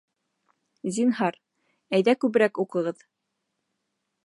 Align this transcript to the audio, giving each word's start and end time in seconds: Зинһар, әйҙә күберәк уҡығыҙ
Зинһар, 0.95 1.37
әйҙә 1.99 2.17
күберәк 2.25 2.59
уҡығыҙ 2.65 3.07